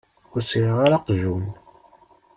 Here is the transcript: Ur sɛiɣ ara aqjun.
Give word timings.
Ur 0.33 0.41
sɛiɣ 0.43 0.77
ara 0.85 0.97
aqjun. 0.99 1.45